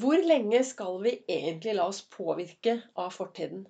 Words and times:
Hvor 0.00 0.22
lenge 0.24 0.62
skal 0.64 0.94
vi 1.02 1.10
egentlig 1.28 1.72
la 1.76 1.84
oss 1.90 1.98
påvirke 2.14 2.78
av 2.96 3.10
fortiden? 3.12 3.66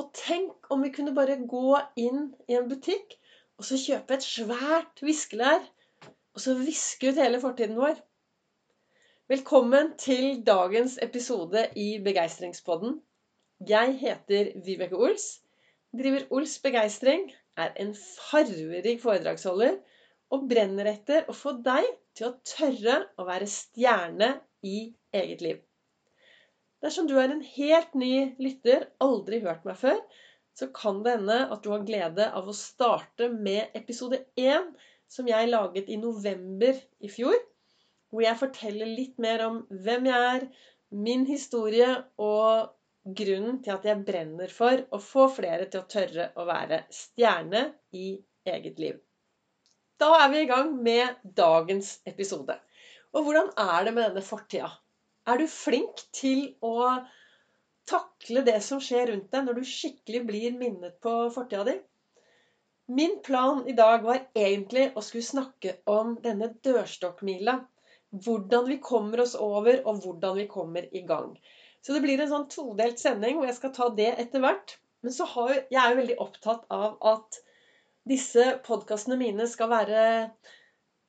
Og 0.00 0.08
tenk 0.16 0.66
om 0.74 0.82
vi 0.82 0.90
kunne 0.96 1.12
bare 1.14 1.36
gå 1.52 1.78
inn 2.00 2.24
i 2.50 2.56
en 2.58 2.66
butikk 2.70 3.14
og 3.60 3.68
så 3.68 3.78
kjøpe 3.78 4.16
et 4.16 4.26
svært 4.26 5.02
viskelær, 5.04 5.62
og 6.34 6.42
så 6.42 6.56
viske 6.58 7.12
ut 7.12 7.22
hele 7.22 7.38
fortiden 7.42 7.78
vår. 7.78 8.00
Velkommen 9.30 9.92
til 10.00 10.40
dagens 10.48 10.98
episode 11.06 11.68
i 11.78 12.00
Begeistringspodden. 12.02 12.98
Jeg 13.70 13.94
heter 14.02 14.52
Vibeke 14.66 14.98
Ols, 14.98 15.30
driver 15.94 16.26
Ols 16.34 16.58
Begeistring, 16.66 17.28
er 17.54 17.76
en 17.78 17.94
farverik 17.94 19.04
foredragsholder 19.06 19.78
og 20.34 20.50
brenner 20.50 20.96
etter 20.96 21.30
å 21.30 21.36
få 21.36 21.60
deg 21.62 21.86
til 22.18 22.32
å 22.32 22.38
tørre 22.56 23.02
å 23.20 23.30
være 23.30 23.46
stjerne 23.60 24.38
i 24.66 24.92
eget 25.16 25.44
liv. 25.44 25.60
Dersom 26.80 27.08
du 27.08 27.16
er 27.20 27.32
en 27.32 27.44
helt 27.44 27.94
ny 27.98 28.14
lytter, 28.40 28.88
aldri 29.04 29.42
hørt 29.44 29.66
meg 29.68 29.76
før, 29.80 29.98
så 30.56 30.68
kan 30.74 31.02
det 31.04 31.18
hende 31.18 31.38
at 31.52 31.62
du 31.64 31.70
har 31.72 31.84
glede 31.88 32.26
av 32.36 32.48
å 32.48 32.56
starte 32.56 33.28
med 33.32 33.76
episode 33.76 34.22
1, 34.40 34.72
som 35.10 35.28
jeg 35.28 35.50
laget 35.50 35.90
i 35.92 35.98
november 36.00 36.76
i 37.00 37.10
fjor. 37.12 37.36
Hvor 38.10 38.24
jeg 38.24 38.40
forteller 38.40 38.90
litt 38.90 39.20
mer 39.22 39.44
om 39.46 39.62
hvem 39.70 40.08
jeg 40.10 40.28
er, 40.34 40.46
min 40.90 41.26
historie 41.28 41.90
og 42.18 42.72
grunnen 43.20 43.60
til 43.64 43.76
at 43.76 43.86
jeg 43.86 44.04
brenner 44.06 44.50
for 44.52 44.82
å 44.90 44.98
få 45.02 45.28
flere 45.32 45.68
til 45.70 45.82
å 45.84 45.90
tørre 45.90 46.30
å 46.36 46.46
være 46.48 46.82
stjerne 46.94 47.68
i 47.96 48.12
eget 48.48 48.80
liv. 48.82 48.98
Da 50.00 50.10
er 50.22 50.32
vi 50.32 50.42
i 50.42 50.48
gang 50.48 50.72
med 50.82 51.20
dagens 51.36 51.98
episode. 52.08 52.56
Og 53.16 53.26
hvordan 53.26 53.50
er 53.58 53.86
det 53.86 53.94
med 53.96 54.06
denne 54.08 54.22
fortida? 54.24 54.70
Er 55.28 55.40
du 55.40 55.46
flink 55.50 56.02
til 56.16 56.44
å 56.64 56.74
takle 57.90 58.44
det 58.46 58.58
som 58.64 58.80
skjer 58.82 59.10
rundt 59.10 59.30
deg, 59.32 59.46
når 59.46 59.58
du 59.60 59.66
skikkelig 59.66 60.20
blir 60.28 60.58
minnet 60.58 60.98
på 61.02 61.14
fortida 61.34 61.64
di? 61.68 61.76
Min 62.90 63.18
plan 63.22 63.62
i 63.70 63.74
dag 63.78 64.02
var 64.02 64.22
egentlig 64.34 64.88
å 64.98 65.02
skulle 65.06 65.26
snakke 65.26 65.76
om 65.90 66.16
denne 66.22 66.50
dørstokkmila. 66.66 67.56
Hvordan 68.10 68.66
vi 68.66 68.80
kommer 68.82 69.22
oss 69.22 69.36
over, 69.38 69.82
og 69.86 70.00
hvordan 70.02 70.40
vi 70.40 70.46
kommer 70.50 70.88
i 70.90 71.04
gang. 71.06 71.36
Så 71.82 71.94
det 71.94 72.02
blir 72.04 72.20
en 72.20 72.32
sånn 72.32 72.48
todelt 72.50 72.98
sending 72.98 73.38
hvor 73.38 73.46
jeg 73.46 73.58
skal 73.60 73.74
ta 73.76 73.86
det 73.94 74.10
etter 74.18 74.42
hvert. 74.42 74.74
Men 75.06 75.14
så 75.14 75.26
har 75.34 75.52
jeg 75.54 75.78
er 75.78 75.92
jo 75.92 76.00
veldig 76.00 76.18
opptatt 76.24 76.66
av 76.74 76.98
at 77.12 77.38
disse 78.10 78.56
podkastene 78.66 79.18
mine 79.20 79.46
skal 79.48 79.70
være 79.70 80.02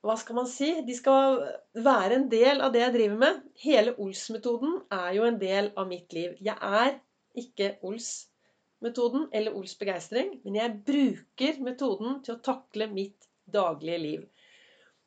hva 0.02 0.16
skal 0.18 0.34
man 0.40 0.48
si? 0.50 0.68
De 0.82 0.94
skal 0.98 1.38
være 1.78 2.16
en 2.18 2.28
del 2.30 2.62
av 2.64 2.72
det 2.74 2.82
jeg 2.82 2.94
driver 2.96 3.18
med. 3.20 3.40
Hele 3.62 3.94
Ols-metoden 4.02 4.80
er 4.90 5.12
jo 5.18 5.26
en 5.28 5.38
del 5.38 5.70
av 5.78 5.86
mitt 5.90 6.14
liv. 6.16 6.34
Jeg 6.42 6.58
er 6.58 6.96
ikke 7.38 7.76
Ols-metoden 7.86 9.28
eller 9.30 9.54
Ols 9.58 9.76
begeistring, 9.78 10.34
men 10.42 10.58
jeg 10.58 10.80
bruker 10.90 11.62
metoden 11.62 12.18
til 12.26 12.34
å 12.34 12.42
takle 12.42 12.90
mitt 12.90 13.30
daglige 13.46 14.02
liv. 14.02 14.26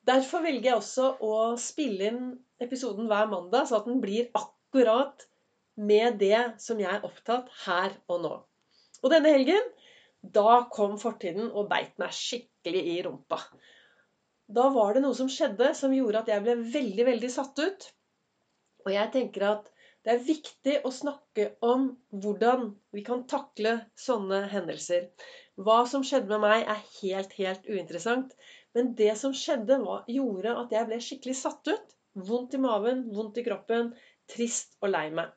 Derfor 0.08 0.46
velger 0.46 0.72
jeg 0.72 0.80
også 0.80 1.12
å 1.26 1.36
spille 1.60 2.12
inn 2.14 2.26
episoden 2.64 3.10
hver 3.12 3.28
mandag, 3.28 3.68
så 3.68 3.82
at 3.82 3.90
den 3.90 4.00
blir 4.00 4.30
akkurat 4.38 5.28
med 5.76 6.22
det 6.22 6.40
som 6.62 6.80
jeg 6.80 6.94
er 6.94 7.04
opptatt 7.04 7.52
her 7.66 7.98
og 8.08 8.22
nå. 8.24 8.36
Og 9.04 9.12
denne 9.12 9.34
helgen, 9.34 9.72
da 10.24 10.62
kom 10.72 10.96
fortiden 11.02 11.50
og 11.52 11.68
beit 11.70 11.98
meg 12.00 12.16
skikkelig 12.16 12.86
i 12.96 13.02
rumpa 13.04 13.44
da 14.48 14.70
var 14.70 14.94
det 14.94 15.02
noe 15.06 15.18
som 15.18 15.30
skjedde 15.32 15.72
som 15.78 15.94
gjorde 15.94 16.22
at 16.22 16.30
jeg 16.30 16.44
ble 16.46 16.58
veldig, 16.74 17.06
veldig 17.08 17.30
satt 17.34 17.62
ut. 17.62 17.88
Og 18.86 18.92
jeg 18.94 19.12
tenker 19.14 19.48
at 19.50 19.72
det 20.06 20.14
er 20.14 20.26
viktig 20.28 20.76
å 20.86 20.92
snakke 20.94 21.48
om 21.66 21.88
hvordan 22.14 22.68
vi 22.94 23.02
kan 23.08 23.24
takle 23.30 23.80
sånne 23.98 24.44
hendelser. 24.52 25.08
Hva 25.58 25.80
som 25.90 26.04
skjedde 26.06 26.30
med 26.30 26.44
meg, 26.44 26.68
er 26.70 26.84
helt, 27.00 27.34
helt 27.40 27.66
uinteressant. 27.66 28.36
Men 28.78 28.92
det 29.00 29.16
som 29.18 29.34
skjedde, 29.34 29.80
var, 29.82 30.04
gjorde 30.12 30.54
at 30.62 30.76
jeg 30.76 30.90
ble 30.92 31.00
skikkelig 31.02 31.38
satt 31.40 31.72
ut. 31.72 31.96
Vondt 32.28 32.54
i 32.54 32.62
maven, 32.62 33.08
vondt 33.16 33.40
i 33.42 33.46
kroppen, 33.48 33.90
trist 34.30 34.78
og 34.84 34.94
lei 34.94 35.08
meg. 35.16 35.34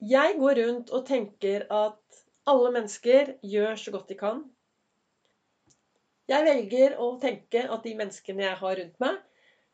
Jeg 0.00 0.38
går 0.40 0.56
rundt 0.62 0.94
og 0.96 1.04
tenker 1.04 1.66
at 1.68 2.22
alle 2.48 2.72
mennesker 2.72 3.34
gjør 3.44 3.76
så 3.76 3.92
godt 3.92 4.08
de 4.08 4.16
kan. 4.22 4.40
Jeg 6.30 6.46
velger 6.46 6.94
å 7.02 7.10
tenke 7.22 7.64
at 7.66 7.82
de 7.82 7.96
menneskene 7.98 8.44
jeg 8.44 8.58
har 8.60 8.78
rundt 8.78 9.02
meg, 9.02 9.18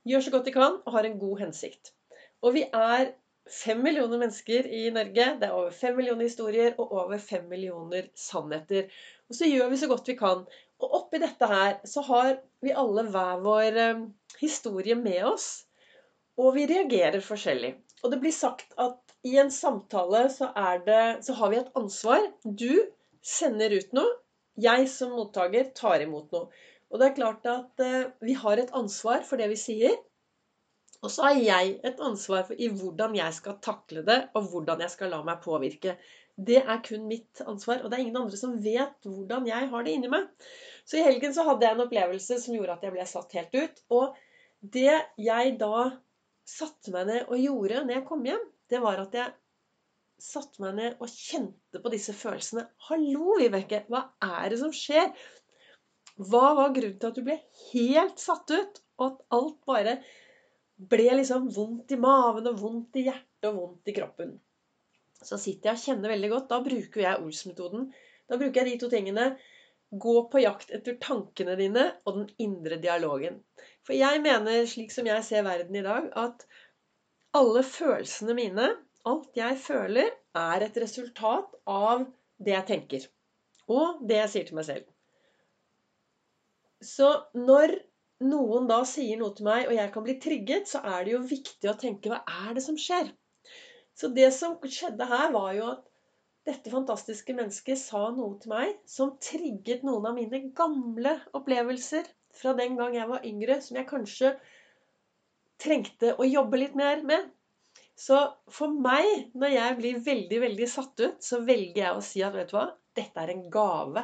gjør 0.09 0.25
så 0.25 0.33
godt 0.33 0.49
de 0.49 0.55
kan 0.55 0.79
og 0.79 0.95
har 0.95 1.09
en 1.09 1.19
god 1.21 1.43
hensikt. 1.45 1.93
Og 2.41 2.55
vi 2.57 2.63
er 2.65 3.11
fem 3.53 3.83
millioner 3.85 4.21
mennesker 4.23 4.67
i 4.73 4.87
Norge. 4.95 5.27
Det 5.41 5.49
er 5.49 5.55
over 5.55 5.75
fem 5.75 5.97
millioner 5.99 6.27
historier 6.27 6.75
og 6.79 6.95
over 6.97 7.21
fem 7.23 7.47
millioner 7.51 8.09
sannheter. 8.19 8.89
Og 9.29 9.39
så 9.39 9.51
gjør 9.51 9.71
vi 9.73 9.81
så 9.83 9.91
godt 9.91 10.09
vi 10.11 10.17
kan. 10.19 10.45
Og 10.83 10.97
oppi 11.01 11.21
dette 11.23 11.49
her 11.51 11.79
så 11.89 12.05
har 12.09 12.35
vi 12.65 12.75
alle 12.85 13.07
hver 13.13 13.41
vår 13.45 13.81
eh, 13.83 14.05
historie 14.41 14.97
med 14.99 15.23
oss. 15.29 15.49
Og 16.37 16.55
vi 16.57 16.67
reagerer 16.69 17.25
forskjellig. 17.25 17.75
Og 18.05 18.13
det 18.13 18.21
blir 18.23 18.35
sagt 18.35 18.75
at 18.81 19.01
i 19.27 19.39
en 19.41 19.51
samtale 19.51 20.27
så, 20.33 20.51
det, 20.87 21.25
så 21.27 21.37
har 21.39 21.53
vi 21.53 21.61
et 21.61 21.73
ansvar. 21.79 22.27
Du 22.45 22.71
sender 23.25 23.73
ut 23.77 23.97
noe. 23.97 24.13
Jeg 24.61 24.89
som 24.89 25.15
mottaker 25.17 25.71
tar 25.77 26.03
imot 26.05 26.33
noe. 26.35 26.51
Og 26.91 27.01
det 27.01 27.09
er 27.09 27.17
klart 27.17 27.49
at 27.51 27.83
eh, 27.83 28.13
vi 28.25 28.37
har 28.39 28.61
et 28.63 28.73
ansvar 28.77 29.25
for 29.27 29.41
det 29.41 29.49
vi 29.53 29.59
sier. 29.61 29.97
Og 31.05 31.13
så 31.13 31.27
har 31.29 31.41
jeg 31.41 31.75
et 31.87 31.99
ansvar 32.03 32.47
for 32.49 32.59
i 32.59 32.69
hvordan 32.73 33.17
jeg 33.19 33.35
skal 33.37 33.59
takle 33.63 34.05
det, 34.07 34.21
og 34.39 34.49
hvordan 34.53 34.81
jeg 34.85 34.95
skal 34.95 35.13
la 35.13 35.21
meg 35.27 35.43
påvirke. 35.45 35.97
Det 36.37 36.61
er 36.63 36.81
kun 36.85 37.07
mitt 37.09 37.41
ansvar, 37.45 37.83
og 37.83 37.91
det 37.91 37.99
er 37.99 38.05
ingen 38.05 38.19
andre 38.21 38.39
som 38.41 38.57
vet 38.63 39.09
hvordan 39.09 39.47
jeg 39.49 39.69
har 39.73 39.85
det 39.85 39.95
inni 39.97 40.11
meg. 40.13 40.27
Så 40.89 40.99
i 40.99 41.05
helgen 41.05 41.35
så 41.37 41.45
hadde 41.47 41.67
jeg 41.67 41.77
en 41.77 41.85
opplevelse 41.87 42.41
som 42.43 42.57
gjorde 42.57 42.77
at 42.77 42.85
jeg 42.87 42.95
ble 42.97 43.07
satt 43.09 43.37
helt 43.39 43.57
ut. 43.57 43.83
Og 43.99 44.19
det 44.77 44.93
jeg 45.21 45.57
da 45.61 45.89
satte 46.47 46.93
meg 46.95 47.09
ned 47.11 47.27
og 47.27 47.43
gjorde 47.43 47.83
når 47.83 47.99
jeg 47.99 48.07
kom 48.09 48.25
hjem, 48.27 48.45
det 48.71 48.83
var 48.83 49.03
at 49.03 49.17
jeg 49.17 49.35
satte 50.23 50.63
meg 50.63 50.77
ned 50.77 51.03
og 51.03 51.11
kjente 51.13 51.81
på 51.83 51.93
disse 51.93 52.15
følelsene. 52.17 52.67
Hallo, 52.89 53.37
Vibeke, 53.41 53.85
hva 53.93 54.07
er 54.25 54.53
det 54.53 54.61
som 54.63 54.73
skjer? 54.75 55.11
Hva 56.17 56.55
var 56.57 56.73
grunnen 56.77 56.97
til 57.01 57.11
at 57.11 57.19
du 57.19 57.25
ble 57.27 57.37
helt 57.73 58.23
satt 58.23 58.51
ut, 58.53 58.81
og 58.97 59.07
at 59.11 59.25
alt 59.37 59.59
bare 59.69 59.99
ble 60.77 61.09
liksom 61.19 61.51
vondt 61.53 61.93
i 61.93 62.01
maven 62.01 62.49
og 62.49 62.61
vondt 62.63 62.97
i 63.01 63.07
hjertet 63.11 63.51
og 63.51 63.59
vondt 63.61 63.93
i 63.93 63.97
kroppen? 63.97 64.33
Så 65.17 65.39
sitter 65.41 65.71
jeg 65.73 65.79
og 65.79 65.85
kjenner 65.85 66.13
veldig 66.15 66.33
godt. 66.33 66.49
Da 66.53 66.63
bruker 66.65 67.03
jeg 67.03 67.21
Ols-metoden. 67.25 67.87
Da 68.29 68.41
bruker 68.41 68.63
jeg 68.63 68.73
de 68.73 68.81
to 68.83 68.91
tingene. 68.93 69.29
Gå 69.93 70.17
på 70.33 70.43
jakt 70.43 70.73
etter 70.75 70.97
tankene 71.01 71.55
dine 71.61 71.87
og 72.05 72.19
den 72.19 72.27
indre 72.43 72.81
dialogen. 72.83 73.39
For 73.87 73.97
jeg 73.97 74.21
mener, 74.25 74.65
slik 74.69 74.93
som 74.93 75.09
jeg 75.09 75.25
ser 75.25 75.47
verden 75.47 75.77
i 75.79 75.85
dag, 75.85 76.09
at 76.19 76.45
alle 77.37 77.63
følelsene 77.67 78.35
mine 78.37 78.73
Alt 79.07 79.39
jeg 79.39 79.59
føler, 79.63 80.11
er 80.37 80.65
et 80.67 80.79
resultat 80.83 81.53
av 81.71 82.07
det 82.43 82.53
jeg 82.53 82.69
tenker. 82.71 83.05
Og 83.71 84.03
det 84.09 84.19
jeg 84.23 84.33
sier 84.33 84.49
til 84.49 84.59
meg 84.59 84.67
selv. 84.69 84.89
Så 86.85 87.09
når 87.35 87.77
noen 88.27 88.67
da 88.69 88.81
sier 88.89 89.19
noe 89.21 89.35
til 89.37 89.47
meg, 89.49 89.67
og 89.69 89.77
jeg 89.77 89.93
kan 89.95 90.05
bli 90.07 90.17
trigget, 90.23 90.69
så 90.69 90.83
er 90.85 91.07
det 91.07 91.15
jo 91.15 91.23
viktig 91.29 91.71
å 91.71 91.77
tenke 91.81 92.13
hva 92.13 92.23
er 92.47 92.57
det 92.57 92.65
som 92.65 92.79
skjer? 92.81 93.13
Så 93.97 94.11
det 94.13 94.29
som 94.37 94.59
skjedde 94.61 95.09
her, 95.09 95.31
var 95.33 95.55
jo 95.57 95.71
at 95.73 95.87
dette 96.47 96.71
fantastiske 96.71 97.35
mennesket 97.35 97.81
sa 97.81 98.05
noe 98.15 98.37
til 98.43 98.53
meg 98.53 98.77
som 98.89 99.17
trigget 99.23 99.83
noen 99.87 100.07
av 100.11 100.15
mine 100.19 100.45
gamle 100.57 101.17
opplevelser 101.35 102.07
fra 102.37 102.53
den 102.59 102.77
gang 102.79 102.95
jeg 102.95 103.09
var 103.11 103.25
yngre, 103.27 103.59
som 103.65 103.79
jeg 103.81 103.89
kanskje 103.89 104.35
trengte 105.63 106.13
å 106.21 106.29
jobbe 106.29 106.61
litt 106.61 106.77
mer 106.79 107.03
med. 107.09 107.33
Så 107.97 108.17
for 108.53 108.73
meg, 108.85 109.31
når 109.41 109.55
jeg 109.55 109.77
blir 109.79 110.01
veldig, 110.05 110.41
veldig 110.43 110.69
satt 110.69 111.01
ut, 111.01 111.23
så 111.25 111.41
velger 111.47 111.81
jeg 111.81 111.97
å 111.97 112.05
si 112.05 112.23
at 112.25 112.35
vet 112.37 112.51
du 112.51 112.59
hva, 112.59 112.67
dette 112.97 113.23
er 113.23 113.33
en 113.33 113.47
gave. 113.53 114.03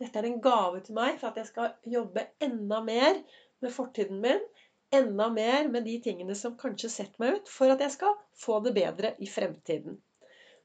Dette 0.00 0.20
er 0.20 0.28
en 0.28 0.40
gave 0.44 0.82
til 0.84 0.96
meg 0.98 1.16
for 1.20 1.30
at 1.30 1.40
jeg 1.40 1.48
skal 1.48 1.94
jobbe 1.94 2.26
enda 2.44 2.82
mer 2.84 3.22
med 3.64 3.72
fortiden 3.72 4.20
min. 4.20 4.44
Enda 4.92 5.30
mer 5.32 5.68
med 5.72 5.86
de 5.88 5.96
tingene 6.04 6.36
som 6.36 6.56
kanskje 6.60 6.90
setter 6.92 7.22
meg 7.22 7.38
ut, 7.38 7.50
for 7.52 7.72
at 7.72 7.80
jeg 7.84 7.94
skal 7.96 8.16
få 8.44 8.58
det 8.64 8.74
bedre 8.76 9.14
i 9.22 9.28
fremtiden. 9.30 9.96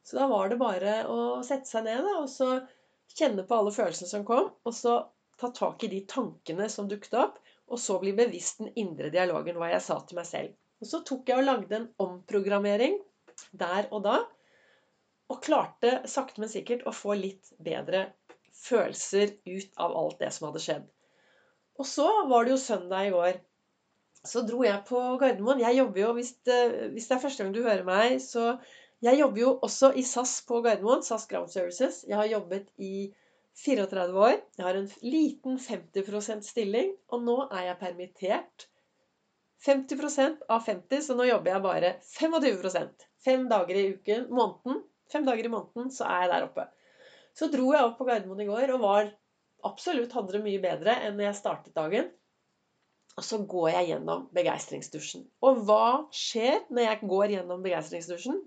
Så 0.06 0.20
da 0.20 0.28
var 0.30 0.52
det 0.52 0.60
bare 0.62 0.98
å 1.10 1.20
sette 1.46 1.70
seg 1.70 1.88
ned 1.88 2.04
da, 2.06 2.18
og 2.24 2.30
så 2.30 2.50
kjenne 3.16 3.46
på 3.48 3.56
alle 3.56 3.74
følelsene 3.76 4.12
som 4.12 4.28
kom, 4.28 4.52
og 4.66 4.76
så 4.76 4.98
ta 5.40 5.52
tak 5.56 5.84
i 5.86 5.92
de 5.92 6.04
tankene 6.10 6.68
som 6.72 6.90
dukket 6.92 7.16
opp, 7.22 7.40
og 7.72 7.80
så 7.82 7.98
bli 8.02 8.14
bevisst 8.18 8.62
den 8.62 8.74
indre 8.78 9.10
dialogen, 9.14 9.58
hva 9.62 9.72
jeg 9.72 9.84
sa 9.86 10.00
til 10.04 10.20
meg 10.20 10.28
selv. 10.30 10.54
Og 10.84 10.90
så 10.90 11.02
tok 11.08 11.30
jeg 11.30 11.40
og 11.40 11.48
lagde 11.48 11.78
en 11.78 11.90
omprogrammering 12.04 12.98
der 13.52 13.88
og 13.92 14.04
da. 14.06 14.20
Og 15.32 15.42
klarte 15.42 16.02
sakte, 16.10 16.42
men 16.44 16.52
sikkert 16.52 16.86
å 16.86 16.94
få 16.94 17.16
litt 17.18 17.54
bedre 17.64 18.10
følelser 18.56 19.36
ut 19.48 19.82
av 19.82 19.96
alt 19.98 20.22
det 20.22 20.32
som 20.36 20.50
hadde 20.50 20.62
skjedd. 20.64 20.86
Og 21.82 21.88
så 21.90 22.08
var 22.30 22.46
det 22.46 22.56
jo 22.56 22.62
søndag 22.62 23.10
i 23.10 23.14
går. 23.16 23.42
så 24.26 24.42
dro 24.42 24.64
jeg 24.66 24.82
på 24.88 25.00
Gardermoen. 25.22 25.60
Jeg 25.62 25.78
jobber 25.78 26.02
jo, 26.02 26.14
hvis 26.18 26.32
det, 26.48 26.62
hvis 26.94 27.08
det 27.08 27.16
er 27.16 27.22
første 27.22 27.44
gang 27.44 27.54
du 27.54 27.62
hører 27.64 27.86
meg, 27.86 28.22
så 28.22 28.58
Jeg 29.04 29.20
jobber 29.20 29.40
jo 29.42 29.50
også 29.62 29.92
i 30.00 30.02
SAS 30.02 30.40
på 30.48 30.62
Gardermoen. 30.66 31.04
SAS 31.04 31.28
Ground 31.28 31.52
Services. 31.52 32.06
Jeg 32.08 32.16
har 32.16 32.26
jobbet 32.26 32.72
i 32.80 33.12
34 33.60 34.16
år. 34.18 34.40
Jeg 34.58 34.66
har 34.66 34.80
en 34.80 34.88
liten 35.04 35.60
50% 35.60 36.48
stilling, 36.48 36.94
og 37.12 37.22
nå 37.28 37.36
er 37.52 37.68
jeg 37.68 37.78
permittert. 37.84 38.68
50% 39.66 40.46
av 40.52 40.64
50, 40.66 41.02
så 41.02 41.18
nå 41.18 41.28
jobber 41.30 41.56
jeg 41.56 41.66
bare 41.66 41.92
25% 42.14 43.06
Fem 43.26 43.48
dager 43.50 43.78
i 43.80 43.88
uken, 43.96 44.28
måneden. 44.30 44.84
Fem 45.10 45.24
dager 45.26 45.48
i 45.48 45.50
måneden, 45.50 45.90
så 45.94 46.06
er 46.06 46.26
jeg 46.26 46.32
der 46.36 46.44
oppe. 46.46 46.68
Så 47.34 47.48
dro 47.50 47.72
jeg 47.74 47.88
opp 47.88 47.96
på 47.98 48.06
Gardermoen 48.06 48.44
i 48.44 48.46
går 48.46 48.74
og 48.76 48.84
var 48.84 49.08
absolutt 49.66 50.14
hadde 50.14 50.36
det 50.36 50.44
mye 50.46 50.62
bedre 50.62 50.94
enn 51.08 51.18
når 51.18 51.32
jeg 51.32 51.40
startet 51.40 51.74
dagen. 51.78 52.12
Og 53.16 53.26
så 53.26 53.40
går 53.50 53.70
jeg 53.72 53.90
gjennom 53.94 54.28
begeistringsdusjen. 54.36 55.26
Og 55.48 55.64
hva 55.66 56.06
skjer 56.14 56.68
når 56.70 56.86
jeg 56.86 57.10
går 57.16 57.34
gjennom 57.34 57.66
begeistringsdusjen? 57.66 58.38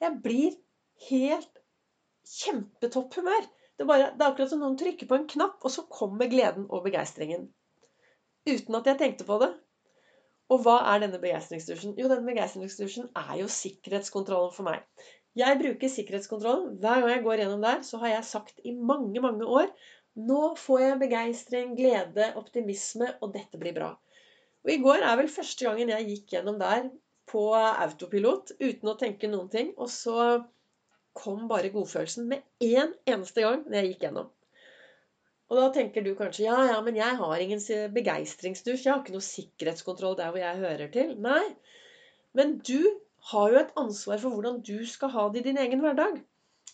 Jeg 0.00 0.18
blir 0.24 0.56
helt 1.10 1.62
kjempetopp 2.26 3.18
humør. 3.18 3.44
Det 3.76 3.84
er, 3.84 3.90
bare, 3.90 4.10
det 4.16 4.24
er 4.24 4.30
akkurat 4.30 4.52
som 4.54 4.62
noen 4.62 4.78
trykker 4.80 5.08
på 5.10 5.18
en 5.18 5.28
knapp, 5.28 5.58
og 5.60 5.72
så 5.72 5.84
kommer 5.92 6.30
gleden 6.32 6.64
og 6.70 6.86
begeistringen. 6.86 7.50
Uten 8.46 8.78
at 8.78 8.88
jeg 8.88 9.00
tenkte 9.02 9.26
på 9.28 9.36
det. 9.42 9.50
Og 10.52 10.62
hva 10.62 10.76
er 10.92 11.02
denne 11.02 11.18
begeistringsdusjen? 11.22 11.96
Jo, 11.98 12.08
denne 12.10 12.28
begeistringsdusjen 12.28 13.08
er 13.18 13.34
jo 13.40 13.50
sikkerhetskontrollen 13.50 14.54
for 14.54 14.68
meg. 14.68 14.84
Jeg 15.36 15.58
bruker 15.60 15.90
sikkerhetskontrollen. 15.92 16.76
Hver 16.80 17.02
gang 17.02 17.12
jeg 17.12 17.24
går 17.26 17.42
gjennom 17.42 17.64
der, 17.64 17.82
så 17.84 17.98
har 18.00 18.14
jeg 18.14 18.28
sagt 18.30 18.62
i 18.64 18.72
mange, 18.76 19.20
mange 19.20 19.46
år 19.46 19.72
nå 20.16 20.54
får 20.56 20.80
jeg 20.80 21.00
begeistring, 21.02 21.72
glede, 21.76 22.30
optimisme, 22.40 23.10
og 23.20 23.34
dette 23.34 23.58
blir 23.60 23.74
bra. 23.76 23.90
Og 24.64 24.70
i 24.72 24.78
går 24.80 25.04
er 25.04 25.18
vel 25.20 25.28
første 25.28 25.66
gangen 25.66 25.92
jeg 25.92 26.06
gikk 26.08 26.32
gjennom 26.32 26.56
der 26.62 26.88
på 27.28 27.42
autopilot 27.58 28.54
uten 28.56 28.90
å 28.90 28.96
tenke 28.98 29.28
noen 29.28 29.50
ting. 29.52 29.74
Og 29.76 29.90
så 29.92 30.16
kom 31.16 31.44
bare 31.50 31.72
godfølelsen 31.74 32.30
med 32.32 32.46
én 32.64 32.94
eneste 33.04 33.44
gang 33.44 33.66
når 33.66 33.78
jeg 33.80 33.92
gikk 33.92 34.06
gjennom. 34.08 34.32
Og 35.46 35.58
da 35.60 35.66
tenker 35.74 36.02
du 36.02 36.12
kanskje 36.18 36.48
ja, 36.48 36.56
ja, 36.72 36.78
men 36.82 36.96
jeg 36.98 37.18
har 37.20 37.42
ingen 37.42 37.60
begeistringsdusj. 37.94 38.86
Jeg 38.86 38.92
har 38.92 39.02
ikke 39.02 39.14
noe 39.14 39.26
sikkerhetskontroll 39.26 40.16
der 40.18 40.32
hvor 40.32 40.42
jeg 40.42 40.62
hører 40.62 40.88
til. 40.94 41.12
Nei. 41.22 41.44
Men 42.34 42.56
du 42.66 42.80
har 43.30 43.52
jo 43.52 43.60
et 43.60 43.76
ansvar 43.78 44.18
for 44.22 44.34
hvordan 44.34 44.58
du 44.66 44.80
skal 44.90 45.12
ha 45.14 45.28
det 45.30 45.44
i 45.44 45.46
din 45.48 45.60
egen 45.62 45.82
hverdag. 45.84 46.18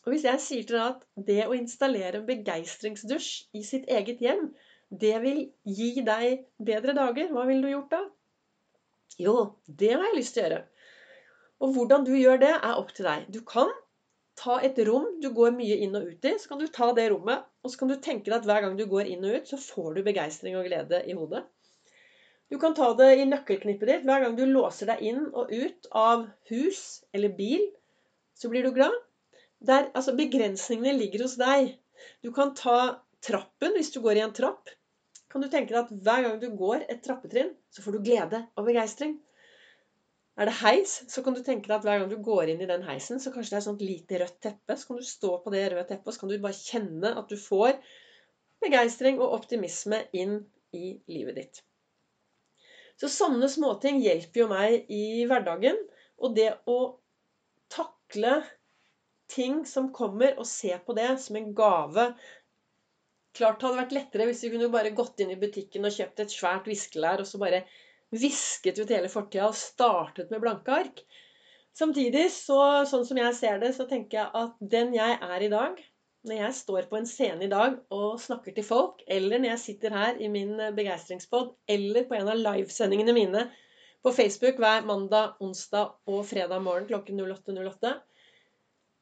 Og 0.03 0.11
hvis 0.11 0.25
jeg 0.27 0.43
sier 0.43 0.65
til 0.67 0.79
deg 0.79 0.89
at 0.89 1.27
det 1.29 1.43
å 1.45 1.55
installere 1.57 2.19
en 2.19 2.27
begeistringsdusj 2.29 3.29
i 3.61 3.63
sitt 3.67 3.87
eget 3.93 4.25
hjem, 4.25 4.49
det 5.05 5.15
vil 5.23 5.45
gi 5.69 5.93
deg 6.05 6.43
bedre 6.61 6.97
dager, 6.97 7.31
hva 7.33 7.47
ville 7.49 7.65
du 7.65 7.73
gjort 7.73 7.93
da? 7.93 8.03
Jo, 9.21 9.37
det 9.69 9.93
har 9.95 10.05
jeg 10.09 10.19
lyst 10.19 10.37
til 10.37 10.43
å 10.43 10.49
gjøre. 10.49 10.63
Og 11.63 11.77
hvordan 11.77 12.05
du 12.09 12.13
gjør 12.17 12.41
det, 12.43 12.53
er 12.57 12.81
opp 12.81 12.91
til 12.97 13.07
deg. 13.07 13.29
Du 13.33 13.41
kan 13.47 13.71
ta 14.43 14.59
et 14.67 14.79
rom 14.89 15.07
du 15.23 15.29
går 15.35 15.55
mye 15.55 15.79
inn 15.85 15.95
og 15.99 16.09
ut 16.11 16.29
i. 16.29 16.35
Så 16.39 16.51
kan 16.51 16.61
du 16.61 16.67
ta 16.67 16.91
det 16.97 17.09
rommet, 17.13 17.45
og 17.63 17.73
så 17.73 17.81
kan 17.81 17.93
du 17.93 17.97
tenke 18.03 18.29
deg 18.29 18.41
at 18.41 18.49
hver 18.49 18.65
gang 18.65 18.77
du 18.79 18.85
går 18.91 19.11
inn 19.13 19.27
og 19.29 19.39
ut, 19.39 19.51
så 19.51 19.59
får 19.61 19.95
du 19.95 20.07
begeistring 20.07 20.59
og 20.59 20.67
glede 20.67 21.03
i 21.07 21.17
hodet. 21.19 21.45
Du 22.53 22.59
kan 22.61 22.75
ta 22.77 22.91
det 22.99 23.15
i 23.17 23.29
nøkkelknippet 23.29 23.89
ditt. 23.89 24.03
Hver 24.09 24.27
gang 24.27 24.35
du 24.37 24.45
låser 24.45 24.91
deg 24.91 25.07
inn 25.09 25.23
og 25.31 25.49
ut 25.49 25.89
av 25.97 26.27
hus 26.51 26.83
eller 27.17 27.33
bil, 27.39 27.65
så 28.37 28.51
blir 28.53 28.67
du 28.67 28.75
glad. 28.77 28.93
Der, 29.63 29.89
altså 29.95 30.13
Begrensningene 30.19 30.93
ligger 30.99 31.25
hos 31.25 31.39
deg. 31.41 31.77
Du 32.21 32.33
kan 32.35 32.53
ta 32.59 32.79
trappen 33.25 33.77
hvis 33.79 33.93
du 33.95 34.03
går 34.05 34.19
i 34.19 34.25
en 34.27 34.35
trapp. 34.37 34.69
Kan 35.33 35.41
du 35.41 35.49
tenke 35.49 35.73
deg 35.73 35.85
at 35.87 36.05
hver 36.05 36.27
gang 36.27 36.41
du 36.43 36.51
går 36.59 36.85
et 36.91 37.01
trappetrinn, 37.05 37.55
så 37.73 37.85
får 37.85 37.97
du 37.97 38.05
glede 38.05 38.43
og 38.59 38.67
begeistring. 38.69 39.15
Er 40.41 40.49
det 40.49 40.55
heis, 40.63 40.95
så 41.13 41.21
kan 41.25 41.35
du 41.37 41.43
tenke 41.45 41.69
deg 41.69 41.75
at 41.77 41.85
hver 41.85 41.99
gang 42.01 42.09
du 42.09 42.17
går 42.25 42.55
inn 42.55 42.63
i 42.65 42.69
den 42.69 42.87
heisen, 42.87 43.21
så 43.21 43.33
kanskje 43.35 43.53
det 43.53 43.59
er 43.59 43.67
sånt 43.67 43.85
lite 43.85 44.21
rødt 44.23 44.39
teppe. 44.45 44.77
Så 44.81 44.89
kan 44.89 45.01
du 45.03 45.05
stå 45.05 45.35
på 45.45 45.53
det 45.53 45.67
røde 45.67 45.85
teppet, 45.91 46.09
og 46.09 46.17
så 46.17 46.23
kan 46.23 46.33
du 46.33 46.39
bare 46.41 46.57
kjenne 46.57 47.13
at 47.21 47.29
du 47.29 47.37
får 47.37 47.77
begeistring 48.65 49.21
og 49.21 49.37
optimisme 49.37 50.01
inn 50.17 50.39
i 50.73 50.95
livet 51.13 51.37
ditt. 51.37 51.61
Så 53.01 53.11
sånne 53.13 53.49
småting 53.51 54.01
hjelper 54.01 54.45
jo 54.45 54.49
meg 54.51 54.91
i 54.93 55.05
hverdagen. 55.29 55.79
Og 56.23 56.37
det 56.37 56.53
å 56.71 56.79
takle 57.73 58.39
ting 59.33 59.63
som 59.69 59.91
kommer, 59.97 60.37
og 60.39 60.49
se 60.49 60.73
på 60.87 60.97
det 60.97 61.11
som 61.21 61.39
en 61.39 61.53
gave. 61.57 62.13
Klart 63.37 63.61
det 63.61 63.69
hadde 63.69 63.81
vært 63.81 63.97
lettere 63.97 64.29
hvis 64.29 64.43
vi 64.45 64.53
kunne 64.55 64.73
bare 64.73 64.93
gått 64.97 65.23
inn 65.25 65.33
i 65.33 65.41
butikken 65.41 65.89
og 65.89 65.95
kjøpt 65.97 66.25
et 66.25 66.35
svært 66.35 66.69
viskelær, 66.69 67.25
og 67.25 67.29
så 67.29 67.41
bare 67.41 67.65
visket 68.13 68.79
ut 68.79 68.93
hele 68.93 69.11
fortida 69.13 69.49
og 69.49 69.59
startet 69.59 70.33
med 70.33 70.43
blanke 70.45 70.75
ark. 70.85 71.03
Samtidig, 71.77 72.27
så, 72.35 72.85
sånn 72.89 73.07
som 73.09 73.19
jeg 73.19 73.35
ser 73.39 73.63
det, 73.63 73.73
så 73.77 73.87
tenker 73.89 74.19
jeg 74.19 74.31
at 74.43 74.59
den 74.75 74.93
jeg 74.97 75.17
er 75.17 75.45
i 75.45 75.51
dag, 75.53 75.81
når 76.29 76.39
jeg 76.39 76.55
står 76.55 76.87
på 76.91 76.99
en 77.01 77.09
scene 77.09 77.47
i 77.47 77.51
dag 77.51 77.79
og 77.91 78.21
snakker 78.23 78.55
til 78.55 78.67
folk, 78.67 79.01
eller 79.11 79.41
når 79.41 79.55
jeg 79.55 79.63
sitter 79.65 79.97
her 79.97 80.21
i 80.23 80.29
min 80.31 80.55
begeistringspod, 80.77 81.55
eller 81.67 82.07
på 82.07 82.19
en 82.19 82.31
av 82.31 82.39
livesendingene 82.39 83.17
mine 83.17 83.47
på 84.03 84.13
Facebook 84.15 84.61
hver 84.63 84.85
mandag, 84.87 85.39
onsdag 85.43 86.13
og 86.13 86.25
fredag 86.29 86.63
morgen 86.63 86.89
klokken 86.91 87.19
08.08, 87.25 87.95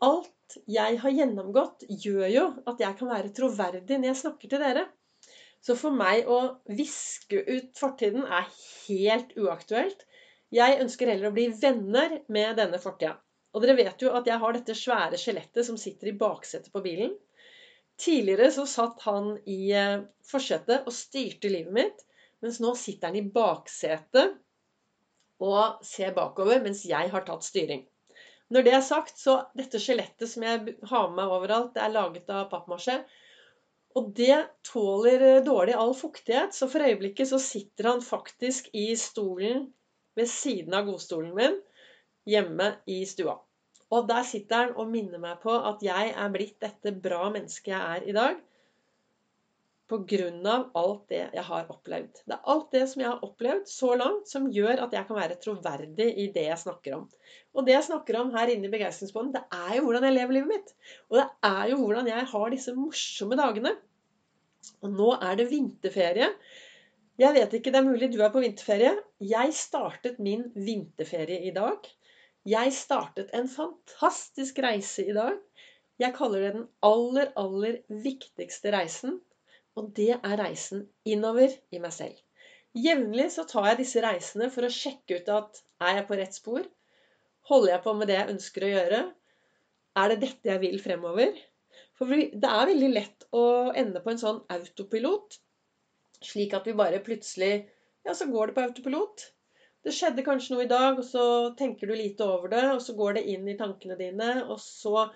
alt 0.07 0.57
jeg 0.71 0.97
har 1.03 1.13
gjennomgått, 1.15 1.85
gjør 1.89 2.27
jo 2.33 2.47
at 2.71 2.81
jeg 2.81 2.97
kan 2.99 3.11
være 3.11 3.35
troverdig 3.37 3.99
når 3.99 4.13
jeg 4.13 4.21
snakker 4.23 4.53
til 4.53 4.63
dere. 4.63 4.87
Så 5.61 5.77
for 5.77 5.93
meg 5.93 6.29
å 6.31 6.39
viske 6.73 7.43
ut 7.47 7.75
fortiden 7.77 8.25
er 8.25 8.47
helt 8.87 9.35
uaktuelt. 9.37 10.07
Jeg 10.51 10.79
ønsker 10.83 11.13
heller 11.13 11.31
å 11.31 11.37
bli 11.37 11.49
venner 11.61 12.17
med 12.33 12.57
denne 12.59 12.81
fortida. 12.83 13.19
Og 13.55 13.65
dere 13.65 13.77
vet 13.79 14.03
jo 14.03 14.13
at 14.17 14.29
jeg 14.31 14.41
har 14.41 14.55
dette 14.57 14.77
svære 14.79 15.19
skjelettet 15.21 15.67
som 15.67 15.79
sitter 15.79 16.11
i 16.11 16.17
baksetet 16.19 16.73
på 16.73 16.83
bilen. 16.85 17.13
Tidligere 18.01 18.49
så 18.55 18.65
satt 18.71 19.03
han 19.05 19.35
i 19.51 19.73
eh, 19.77 20.01
forsetet 20.25 20.87
og 20.89 20.95
styrte 20.97 21.51
livet 21.53 21.75
mitt, 21.77 22.05
mens 22.41 22.61
nå 22.65 22.73
sitter 22.79 23.11
han 23.11 23.19
i 23.21 23.27
baksetet 23.35 24.39
og 25.45 25.83
ser 25.85 26.15
bakover 26.17 26.63
mens 26.65 26.87
jeg 26.89 27.13
har 27.13 27.27
tatt 27.27 27.45
styring. 27.45 27.85
Når 28.51 28.65
det 28.67 28.73
er 28.75 28.87
sagt, 28.87 29.19
så 29.21 29.37
dette 29.57 29.79
skjelettet 29.83 30.31
som 30.31 30.45
jeg 30.47 30.77
har 30.91 31.11
med 31.11 31.19
meg 31.21 31.35
overalt, 31.35 31.75
det 31.77 31.85
er 31.85 31.93
laget 31.95 32.33
av 32.35 32.49
pappmasjé. 32.51 32.97
Og 33.99 34.11
det 34.17 34.37
tåler 34.67 35.25
eh, 35.27 35.43
dårlig 35.47 35.75
all 35.75 35.95
fuktighet, 35.99 36.55
så 36.55 36.69
for 36.71 36.87
øyeblikket 36.87 37.31
så 37.33 37.41
sitter 37.43 37.91
han 37.91 38.05
faktisk 38.05 38.71
i 38.77 38.91
stolen 38.99 39.67
ved 40.19 40.31
siden 40.31 40.77
av 40.77 40.87
godstolen 40.91 41.33
min 41.37 41.57
hjemme 42.31 42.73
i 42.91 43.03
stua. 43.09 43.39
Og 43.91 44.07
der 44.07 44.23
sitter 44.27 44.65
han 44.65 44.77
og 44.79 44.91
minner 44.93 45.19
meg 45.23 45.41
på 45.43 45.55
at 45.73 45.83
jeg 45.83 46.13
er 46.15 46.31
blitt 46.35 46.61
dette 46.63 46.95
bra 47.03 47.25
mennesket 47.35 47.73
jeg 47.73 47.97
er 47.97 48.07
i 48.07 48.15
dag 48.15 48.39
av 49.91 50.71
alt 50.79 51.03
det 51.11 51.23
jeg 51.35 51.45
har 51.47 51.71
opplevd. 51.73 52.23
Det 52.25 52.37
er 52.37 52.49
alt 52.53 52.71
det 52.75 52.83
som 52.91 53.03
jeg 53.03 53.09
har 53.11 53.25
opplevd 53.27 53.69
så 53.71 53.91
langt, 53.99 54.29
som 54.31 54.49
gjør 54.53 54.85
at 54.87 54.95
jeg 54.95 55.07
kan 55.09 55.19
være 55.19 55.39
troverdig 55.43 56.09
i 56.23 56.29
det 56.35 56.47
jeg 56.47 56.63
snakker 56.63 56.97
om. 56.97 57.07
Og 57.55 57.67
det 57.67 57.75
jeg 57.75 57.87
snakker 57.89 58.19
om 58.21 58.33
her 58.35 58.53
inne 58.53 58.69
i 58.69 58.73
Begeistringsbåndet, 58.73 59.41
det 59.41 59.61
er 59.61 59.77
jo 59.79 59.85
hvordan 59.87 60.07
jeg 60.07 60.17
lever 60.17 60.37
livet 60.39 60.53
mitt. 60.53 60.75
Og 61.11 61.21
det 61.21 61.29
er 61.51 61.71
jo 61.73 61.79
hvordan 61.83 62.11
jeg 62.11 62.27
har 62.33 62.51
disse 62.55 62.75
morsomme 62.77 63.39
dagene. 63.41 63.75
Og 64.85 64.93
nå 64.95 65.15
er 65.17 65.41
det 65.41 65.49
vinterferie. 65.51 66.29
Jeg 67.21 67.37
vet 67.37 67.57
ikke, 67.57 67.73
det 67.73 67.81
er 67.81 67.89
mulig 67.89 68.11
du 68.13 68.21
er 68.23 68.33
på 68.33 68.43
vinterferie. 68.45 68.93
Jeg 69.21 69.57
startet 69.57 70.21
min 70.23 70.47
vinterferie 70.55 71.43
i 71.49 71.55
dag. 71.57 71.89
Jeg 72.49 72.73
startet 72.73 73.35
en 73.37 73.51
fantastisk 73.51 74.63
reise 74.65 75.05
i 75.05 75.17
dag. 75.17 75.37
Jeg 76.01 76.15
kaller 76.17 76.47
det 76.47 76.55
den 76.55 76.69
aller, 76.87 77.35
aller 77.37 77.83
viktigste 78.07 78.73
reisen 78.73 79.19
og 79.81 79.93
det 79.97 80.13
er 80.19 80.37
reisen 80.41 80.85
innover 81.09 81.55
i 81.73 81.81
meg 81.83 81.95
selv. 81.97 82.19
Jevnlig 82.77 83.31
så 83.35 83.47
tar 83.49 83.73
jeg 83.73 83.81
disse 83.81 84.03
reisene 84.05 84.51
for 84.53 84.67
å 84.67 84.75
sjekke 84.75 85.19
ut 85.19 85.31
at 85.35 85.63
er 85.83 85.97
jeg 85.99 86.07
på 86.07 86.19
rett 86.21 86.37
spor? 86.37 86.67
Holder 87.51 87.73
jeg 87.73 87.85
på 87.87 87.95
med 87.97 88.11
det 88.11 88.19
jeg 88.19 88.35
ønsker 88.35 88.67
å 88.67 88.71
gjøre? 88.75 89.01
Er 89.99 90.13
det 90.13 90.21
dette 90.23 90.53
jeg 90.53 90.63
vil 90.63 90.79
fremover? 90.83 91.33
For 91.99 92.13
det 92.13 92.51
er 92.53 92.69
veldig 92.71 92.91
lett 92.93 93.27
å 93.37 93.45
ende 93.77 94.03
på 94.05 94.13
en 94.13 94.21
sånn 94.21 94.39
autopilot, 94.53 95.37
slik 96.25 96.55
at 96.57 96.69
vi 96.69 96.77
bare 96.77 97.03
plutselig 97.05 97.53
Ja, 98.07 98.15
så 98.17 98.25
går 98.31 98.49
det 98.49 98.55
på 98.57 98.63
autopilot. 98.65 99.27
Det 99.85 99.93
skjedde 99.93 100.25
kanskje 100.25 100.55
noe 100.55 100.65
i 100.65 100.71
dag, 100.71 100.97
og 101.01 101.05
så 101.05 101.25
tenker 101.57 101.91
du 101.91 101.93
lite 101.97 102.25
over 102.25 102.49
det, 102.53 102.63
og 102.73 102.81
så 102.85 102.95
går 102.97 103.19
det 103.19 103.27
inn 103.33 103.45
i 103.49 103.57
tankene 103.59 103.97
dine, 103.99 104.31
og 104.47 104.57
så 104.61 105.11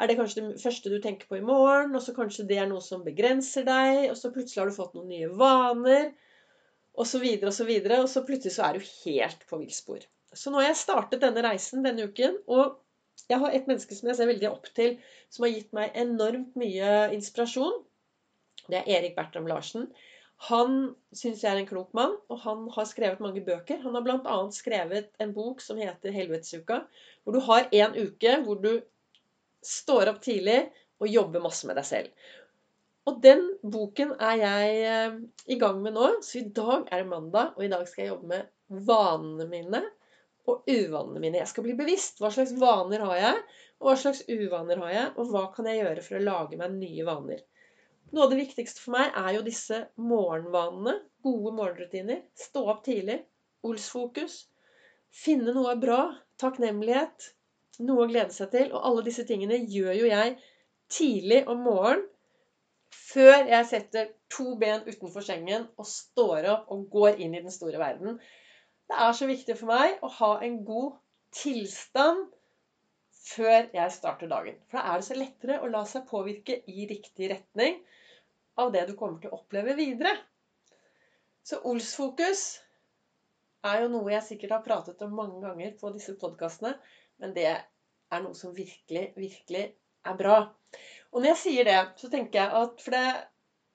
er 0.00 0.08
det 0.08 0.16
kanskje 0.16 0.42
det 0.46 0.62
første 0.62 0.90
du 0.92 0.98
tenker 1.02 1.28
på 1.28 1.36
i 1.36 1.44
morgen, 1.44 1.94
og 1.96 2.02
så 2.04 2.14
kanskje 2.16 2.46
det 2.48 2.58
er 2.62 2.68
noe 2.70 2.80
som 2.84 3.04
begrenser 3.04 3.66
deg, 3.66 4.06
og 4.10 4.16
så 4.18 4.32
plutselig 4.32 4.62
har 4.62 4.70
du 4.70 4.76
fått 4.76 4.94
noen 4.96 5.10
nye 5.12 5.28
vaner, 5.40 6.12
og 6.96 7.08
så 7.08 7.20
videre 7.22 7.52
og 7.52 7.56
så 7.56 7.66
videre, 7.68 8.00
og 8.02 8.08
så 8.10 8.24
plutselig 8.26 8.56
så 8.56 8.68
er 8.68 8.78
du 8.78 8.86
helt 9.04 9.44
på 9.48 9.60
villspor. 9.60 10.06
Så 10.32 10.50
nå 10.50 10.60
har 10.60 10.70
jeg 10.70 10.80
startet 10.80 11.22
denne 11.24 11.42
reisen 11.44 11.84
denne 11.84 12.06
uken, 12.08 12.38
og 12.48 12.78
jeg 13.28 13.40
har 13.42 13.54
et 13.54 13.66
menneske 13.68 13.96
som 13.96 14.08
jeg 14.08 14.18
ser 14.18 14.30
veldig 14.30 14.48
opp 14.50 14.70
til, 14.76 14.96
som 15.30 15.44
har 15.46 15.52
gitt 15.52 15.74
meg 15.76 15.98
enormt 15.98 16.56
mye 16.58 17.10
inspirasjon. 17.16 17.82
Det 18.70 18.80
er 18.80 18.88
Erik 18.96 19.16
Bertram 19.18 19.48
Larsen. 19.50 19.90
Han 20.48 20.94
syns 21.12 21.42
jeg 21.44 21.52
er 21.52 21.60
en 21.60 21.68
klok 21.68 21.90
mann, 21.96 22.14
og 22.32 22.40
han 22.46 22.64
har 22.72 22.86
skrevet 22.88 23.20
mange 23.20 23.42
bøker. 23.44 23.82
Han 23.82 23.98
har 23.98 24.06
bl.a. 24.06 24.36
skrevet 24.56 25.10
en 25.20 25.34
bok 25.36 25.60
som 25.60 25.76
heter 25.76 26.14
'Helvetesuka', 26.14 26.80
hvor 27.22 27.36
du 27.36 27.40
har 27.44 27.68
en 27.68 27.98
uke 27.98 28.38
hvor 28.46 28.62
du 28.62 28.80
står 29.64 30.12
opp 30.12 30.20
tidlig 30.24 30.60
og 31.00 31.08
jobber 31.08 31.42
masse 31.44 31.68
med 31.68 31.78
deg 31.80 31.88
selv. 31.88 32.28
Og 33.08 33.20
den 33.24 33.46
boken 33.72 34.12
er 34.20 34.36
jeg 34.38 34.74
eh, 34.86 35.14
i 35.50 35.56
gang 35.60 35.80
med 35.82 35.96
nå. 35.96 36.10
Så 36.24 36.42
i 36.42 36.48
dag 36.54 36.86
er 36.90 37.02
det 37.02 37.10
mandag, 37.10 37.54
og 37.56 37.64
i 37.64 37.70
dag 37.72 37.86
skal 37.88 38.04
jeg 38.04 38.12
jobbe 38.12 38.30
med 38.34 38.84
vanene 38.90 39.48
mine 39.50 39.80
og 40.48 40.68
uvanene 40.68 41.22
mine. 41.22 41.40
Jeg 41.40 41.50
skal 41.50 41.66
bli 41.66 41.76
bevisst. 41.78 42.20
Hva 42.20 42.30
slags 42.34 42.52
vaner 42.60 43.04
har 43.06 43.16
jeg? 43.18 43.40
Og 43.80 43.90
hva 43.90 43.96
slags 44.02 44.22
uvaner 44.28 44.82
har 44.84 44.92
jeg? 44.94 45.08
Og 45.16 45.32
hva 45.32 45.46
kan 45.54 45.68
jeg 45.70 45.80
gjøre 45.80 46.04
for 46.06 46.18
å 46.18 46.24
lage 46.26 46.60
meg 46.60 46.76
nye 46.76 47.06
vaner? 47.08 47.42
Noe 48.10 48.26
av 48.26 48.32
det 48.32 48.40
viktigste 48.40 48.82
for 48.82 48.96
meg 48.96 49.16
er 49.16 49.36
jo 49.36 49.46
disse 49.46 49.84
morgenvanene. 50.02 50.96
Gode 51.24 51.52
morgenrutiner. 51.56 52.24
Stå 52.38 52.64
opp 52.72 52.84
tidlig. 52.86 53.20
Olsfokus. 53.66 54.42
Finne 55.14 55.54
noe 55.56 55.76
bra. 55.80 56.02
Takknemlighet. 56.42 57.32
Noe 57.80 58.04
å 58.04 58.08
glede 58.10 58.34
seg 58.34 58.50
til. 58.52 58.70
Og 58.74 58.86
alle 58.88 59.04
disse 59.06 59.24
tingene 59.28 59.60
gjør 59.62 59.94
jo 59.96 60.08
jeg 60.10 60.34
tidlig 60.92 61.44
om 61.50 61.62
morgenen. 61.66 62.06
Før 63.10 63.46
jeg 63.46 63.66
setter 63.66 64.10
to 64.30 64.52
ben 64.58 64.84
utenfor 64.86 65.22
sengen 65.26 65.64
og 65.78 65.86
står 65.86 66.46
opp 66.52 66.70
og 66.74 66.84
går 66.90 67.18
inn 67.22 67.34
i 67.34 67.42
den 67.42 67.54
store 67.54 67.78
verden. 67.78 68.18
Det 68.90 68.98
er 68.98 69.14
så 69.14 69.26
viktig 69.30 69.56
for 69.58 69.70
meg 69.70 70.02
å 70.02 70.10
ha 70.18 70.30
en 70.46 70.60
god 70.66 70.98
tilstand 71.34 72.24
før 73.20 73.68
jeg 73.74 73.94
starter 73.94 74.30
dagen. 74.30 74.58
For 74.70 74.78
da 74.78 74.90
er 74.90 75.00
det 75.00 75.06
så 75.06 75.18
lettere 75.18 75.58
å 75.62 75.70
la 75.70 75.84
seg 75.86 76.06
påvirke 76.08 76.60
i 76.70 76.86
riktig 76.90 77.30
retning 77.32 77.78
av 78.60 78.72
det 78.74 78.86
du 78.88 78.96
kommer 78.98 79.20
til 79.22 79.30
å 79.30 79.40
oppleve 79.40 79.76
videre. 79.78 80.14
Så 81.46 81.60
Ols-fokus 81.66 82.44
er 83.66 83.84
jo 83.84 83.90
noe 83.92 84.12
jeg 84.14 84.26
sikkert 84.26 84.56
har 84.56 84.64
pratet 84.66 85.02
om 85.04 85.14
mange 85.16 85.40
ganger 85.44 85.74
på 85.80 85.92
disse 85.94 86.16
podkastene, 86.20 86.74
men 87.20 87.34
det 87.36 87.50
er 88.10 88.22
noe 88.24 88.36
som 88.36 88.54
virkelig, 88.56 89.10
virkelig 89.16 89.64
er 90.06 90.16
bra. 90.18 90.38
Og 91.10 91.20
når 91.20 91.32
jeg 91.32 91.40
sier 91.42 91.68
det, 91.68 91.80
så 92.00 92.10
tenker 92.12 92.42
jeg 92.42 92.62
at 92.62 92.82
For 92.84 92.94
det, 92.94 93.04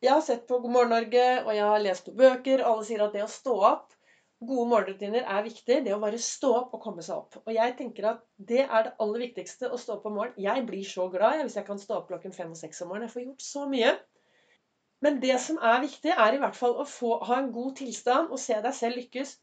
jeg 0.04 0.14
har 0.14 0.24
sett 0.24 0.48
på 0.48 0.60
God 0.64 0.72
morgen 0.72 0.94
Norge, 0.94 1.28
og 1.44 1.52
jeg 1.56 1.66
har 1.66 1.84
lest 1.84 2.08
noen 2.10 2.20
bøker, 2.20 2.64
og 2.64 2.72
alle 2.72 2.88
sier 2.88 3.04
at 3.06 3.16
det 3.16 3.24
å 3.26 3.32
stå 3.32 3.56
opp 3.72 3.96
Gode 4.44 4.68
morgenrutiner 4.68 5.24
er 5.32 5.46
viktig. 5.46 5.78
Det 5.86 5.94
å 5.96 6.02
bare 6.02 6.18
stå 6.22 6.50
opp 6.58 6.74
og 6.76 6.82
komme 6.84 7.04
seg 7.06 7.16
opp. 7.16 7.38
Og 7.46 7.54
jeg 7.56 7.76
tenker 7.80 8.10
at 8.10 8.26
det 8.36 8.66
er 8.66 8.88
det 8.88 8.92
aller 9.02 9.24
viktigste 9.24 9.70
å 9.72 9.80
stå 9.80 9.96
opp 9.96 10.10
om 10.10 10.18
morgenen. 10.20 10.44
Jeg 10.44 10.66
blir 10.68 10.84
så 10.90 11.08
glad 11.14 11.40
hvis 11.42 11.56
jeg 11.56 11.68
kan 11.70 11.80
stå 11.80 12.02
opp 12.02 12.10
klokken 12.12 12.36
fem 12.36 12.52
og 12.52 12.60
seks 12.60 12.84
om 12.84 12.92
morgenen. 12.92 13.08
Jeg 13.08 13.16
får 13.16 13.24
gjort 13.24 13.46
så 13.48 13.64
mye. 13.72 13.94
Men 15.06 15.22
det 15.24 15.40
som 15.44 15.58
er 15.72 15.80
viktig, 15.86 16.12
er 16.12 16.36
i 16.36 16.42
hvert 16.44 16.58
fall 16.60 16.76
å 16.82 16.86
få, 16.90 17.16
ha 17.30 17.40
en 17.40 17.52
god 17.56 17.78
tilstand 17.80 18.34
og 18.34 18.42
se 18.42 18.60
deg 18.60 18.76
selv 18.76 19.00
lykkes 19.00 19.36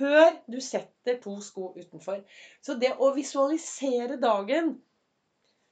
før 0.00 0.36
du 0.50 0.58
setter 0.64 1.18
to 1.22 1.36
sko 1.44 1.70
utenfor. 1.76 2.22
Så 2.64 2.76
det 2.80 2.94
å 2.98 3.12
visualisere 3.14 4.16
dagen 4.20 4.78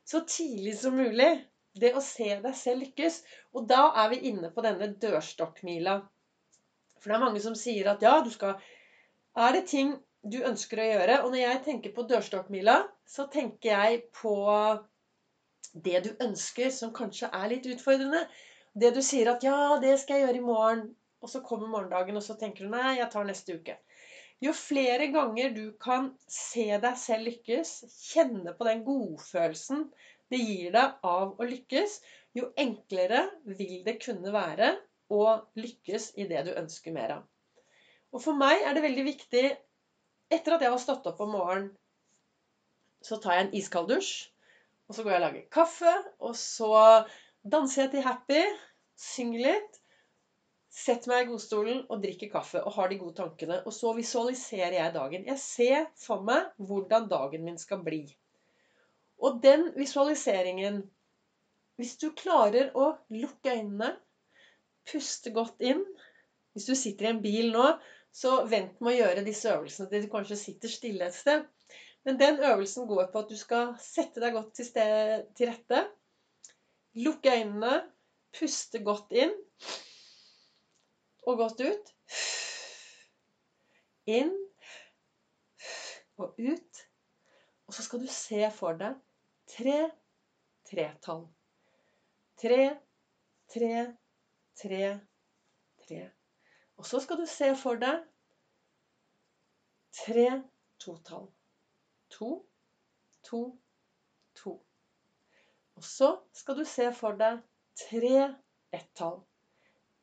så 0.09 0.23
tidlig 0.25 0.77
som 0.81 0.97
mulig, 0.97 1.31
det 1.79 1.93
å 1.95 2.03
se 2.03 2.31
deg 2.43 2.55
selv 2.57 2.81
lykkes 2.83 3.19
Og 3.55 3.67
da 3.71 3.91
er 4.03 4.09
vi 4.11 4.31
inne 4.31 4.49
på 4.51 4.65
denne 4.65 4.89
dørstokkmila. 4.99 5.99
For 6.99 7.11
det 7.11 7.17
er 7.17 7.23
mange 7.23 7.43
som 7.45 7.55
sier 7.59 7.91
at 7.93 8.03
ja, 8.03 8.17
du 8.25 8.31
skal 8.35 8.57
Er 9.37 9.53
det 9.55 9.67
ting 9.71 9.93
du 10.25 10.41
ønsker 10.43 10.81
å 10.81 10.87
gjøre? 10.89 11.19
Og 11.23 11.31
når 11.31 11.43
jeg 11.45 11.65
tenker 11.67 11.95
på 11.95 12.07
dørstokkmila, 12.11 12.81
så 13.07 13.29
tenker 13.31 13.71
jeg 13.71 14.01
på 14.17 14.35
det 15.75 16.01
du 16.07 16.11
ønsker 16.25 16.73
som 16.75 16.91
kanskje 16.97 17.29
er 17.31 17.53
litt 17.53 17.69
utfordrende. 17.71 18.25
Det 18.75 18.91
du 18.95 19.03
sier 19.03 19.31
at 19.31 19.45
'ja, 19.45 19.79
det 19.83 19.99
skal 20.01 20.19
jeg 20.19 20.27
gjøre 20.27 20.41
i 20.41 20.49
morgen', 20.49 20.89
og 21.23 21.29
så 21.29 21.41
kommer 21.41 21.69
morgendagen, 21.69 22.17
og 22.17 22.23
så 22.23 22.35
tenker 22.35 22.65
du 22.65 22.71
'nei, 22.71 22.99
jeg 22.99 23.11
tar 23.13 23.25
neste 23.25 23.55
uke'. 23.59 23.77
Jo 24.45 24.53
flere 24.55 25.09
ganger 25.11 25.51
du 25.55 25.65
kan 25.83 26.13
se 26.31 26.69
deg 26.79 26.99
selv 27.01 27.27
lykkes, 27.27 27.73
kjenne 28.13 28.55
på 28.55 28.67
den 28.69 28.85
godfølelsen 28.87 29.89
det 30.31 30.39
gir 30.43 30.75
deg 30.75 31.09
av 31.09 31.33
å 31.41 31.49
lykkes, 31.49 31.99
jo 32.37 32.51
enklere 32.61 33.25
vil 33.49 33.81
det 33.87 33.97
kunne 34.05 34.33
være 34.35 34.75
å 35.11 35.23
lykkes 35.59 36.13
i 36.21 36.29
det 36.31 36.45
du 36.47 36.53
ønsker 36.53 36.95
mer 36.95 37.17
av. 37.17 37.25
Og 38.13 38.23
for 38.25 38.37
meg 38.39 38.63
er 38.63 38.77
det 38.77 38.85
veldig 38.85 39.09
viktig 39.09 39.47
Etter 40.29 40.53
at 40.55 40.61
jeg 40.61 40.69
har 40.69 40.81
stått 40.83 41.07
opp 41.09 41.23
om 41.25 41.31
morgenen, 41.33 41.69
så 43.01 43.17
tar 43.17 43.33
jeg 43.33 43.45
en 43.47 43.55
iskald 43.57 43.87
dusj. 43.89 44.27
Og 44.85 44.97
så 44.97 45.05
går 45.05 45.15
jeg 45.15 45.21
og 45.21 45.25
lager 45.25 45.47
kaffe. 45.57 45.93
Og 46.21 46.35
så 46.37 46.73
danser 47.49 47.87
jeg 47.87 47.93
til 47.95 48.05
happy 48.05 48.43
synger 49.01 49.45
litt, 49.47 49.78
setter 50.69 51.11
meg 51.11 51.25
i 51.25 51.29
godstolen 51.31 51.81
og 51.89 52.03
drikker 52.03 52.31
kaffe 52.33 52.61
og 52.61 52.75
har 52.77 52.91
de 52.91 52.99
gode 53.01 53.17
tankene. 53.19 53.61
Og 53.65 53.75
så 53.75 53.93
visualiserer 53.97 54.79
jeg 54.79 54.95
dagen. 54.95 55.27
Jeg 55.29 55.41
ser 55.43 55.87
for 55.99 56.25
meg 56.25 56.51
hvordan 56.57 57.09
dagen 57.11 57.47
min 57.47 57.59
skal 57.61 57.83
bli. 57.85 58.05
Og 59.19 59.41
den 59.43 59.73
visualiseringen 59.77 60.85
Hvis 61.79 61.95
du 61.99 62.11
klarer 62.11 62.73
å 62.75 62.89
lukke 63.15 63.53
øynene, 63.55 63.93
puste 64.91 65.31
godt 65.31 65.63
inn 65.63 65.85
Hvis 66.53 66.67
du 66.67 66.75
sitter 66.75 67.07
i 67.07 67.11
en 67.13 67.21
bil 67.23 67.53
nå, 67.55 67.69
så 68.11 68.41
vent 68.51 68.81
med 68.81 68.97
å 68.97 68.97
gjøre 68.97 69.23
disse 69.27 69.51
øvelsene 69.53 69.87
til 69.91 70.07
du 70.07 70.11
kanskje 70.11 70.39
sitter 70.41 70.73
stille 70.73 71.07
et 71.07 71.15
sted. 71.15 71.45
Men 72.07 72.19
den 72.19 72.41
øvelsen 72.41 72.89
går 72.89 73.13
på 73.13 73.21
at 73.23 73.31
du 73.31 73.37
skal 73.39 73.77
sette 73.83 74.23
deg 74.23 74.35
godt 74.35 74.55
til, 74.57 74.67
sted, 74.67 75.29
til 75.39 75.53
rette. 75.53 75.85
Lukke 76.99 77.35
øynene, 77.37 77.83
Puste 78.37 78.81
godt 78.85 79.15
inn 79.17 79.33
og 81.29 81.37
godt 81.37 81.61
ut. 81.61 81.95
Inn 84.09 84.33
og 86.17 86.39
ut. 86.39 86.85
Og 87.69 87.75
så 87.77 87.85
skal 87.85 88.01
du 88.01 88.09
se 88.13 88.41
for 88.57 88.79
deg 88.81 88.97
tre 89.53 89.79
tretall. 90.71 91.27
Tre, 92.41 92.63
tre, 93.53 93.73
tre, 94.57 94.85
tre. 95.85 96.01
Og 96.79 96.87
så 96.87 97.01
skal 97.05 97.21
du 97.21 97.27
se 97.29 97.51
for 97.61 97.81
deg 97.83 98.05
tre 100.01 100.29
totall. 100.81 101.29
To, 102.17 102.31
to, 103.27 103.43
to. 104.39 104.55
Og 105.77 105.85
så 105.85 106.15
skal 106.33 106.57
du 106.57 106.65
se 106.65 106.89
for 106.97 107.19
deg 107.21 107.43
tre 107.85 108.31
ett-tall. 108.73 109.21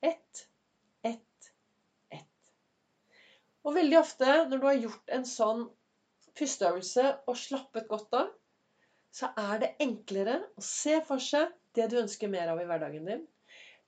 Ett, 0.01 0.49
ett. 1.03 1.53
Og 3.65 3.73
veldig 3.73 3.97
ofte 3.97 4.31
når 4.49 4.61
du 4.61 4.67
har 4.69 4.81
gjort 4.83 5.13
en 5.17 5.25
sånn 5.25 5.63
pusteøvelse 6.37 7.05
og 7.25 7.37
slappet 7.39 7.87
godt 7.89 8.17
av, 8.19 8.29
så 9.15 9.31
er 9.39 9.61
det 9.63 9.71
enklere 9.83 10.37
å 10.59 10.63
se 10.63 10.99
for 11.07 11.23
seg 11.23 11.53
det 11.75 11.87
du 11.91 11.97
ønsker 12.01 12.31
mer 12.31 12.51
av 12.51 12.61
i 12.61 12.67
hverdagen 12.67 13.07
din. 13.09 13.23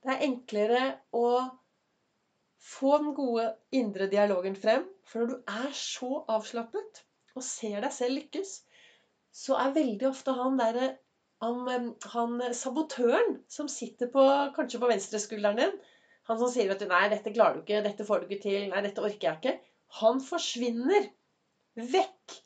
Det 0.02 0.14
er 0.14 0.24
enklere 0.26 0.82
å 1.14 1.28
få 2.68 2.96
den 3.02 3.12
gode 3.16 3.50
indre 3.76 4.08
dialogen 4.10 4.56
frem. 4.58 4.86
For 5.06 5.22
når 5.22 5.30
du 5.30 5.52
er 5.62 5.76
så 5.76 6.22
avslappet 6.32 7.04
og 7.36 7.44
ser 7.44 7.78
deg 7.84 7.94
selv 7.94 8.18
lykkes, 8.18 8.54
så 9.30 9.58
er 9.60 9.76
veldig 9.76 10.08
ofte 10.08 10.34
han 10.34 10.58
derre 10.58 10.88
han, 11.44 11.92
han, 12.10 12.40
sabotøren 12.56 13.36
som 13.46 13.68
sitter 13.70 14.08
på, 14.10 14.24
kanskje 14.56 14.80
på 14.82 14.88
venstreskulderen 14.90 15.60
din, 15.60 15.76
han 16.26 16.40
som 16.40 16.50
sier 16.50 16.72
at 16.74 16.82
'Nei, 16.82 17.04
dette 17.12 17.32
klarer 17.32 17.56
du 17.56 17.60
ikke. 17.62 17.84
Dette 17.84 18.04
får 18.04 18.20
du 18.20 18.26
ikke 18.26 18.42
til. 18.42 18.64
Nei, 18.72 18.82
dette 18.84 19.04
orker 19.04 19.28
jeg 19.28 19.38
ikke.' 19.38 19.67
Han 20.00 20.20
forsvinner 20.24 21.08
vekk 21.78 22.36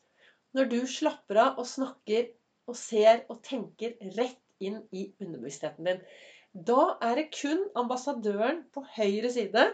når 0.57 0.69
du 0.71 0.79
slapper 0.89 1.41
av 1.43 1.61
og 1.61 1.69
snakker 1.69 2.31
og 2.71 2.79
ser 2.79 3.25
og 3.33 3.41
tenker 3.45 3.97
rett 4.17 4.39
inn 4.63 4.79
i 4.95 5.09
underbevisstheten 5.21 5.89
din. 5.89 6.03
Da 6.53 6.97
er 7.03 7.19
det 7.19 7.31
kun 7.35 7.65
ambassadøren 7.81 8.63
på 8.75 8.85
høyre 8.95 9.31
side 9.33 9.65